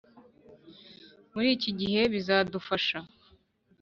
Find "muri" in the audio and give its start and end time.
1.33-1.47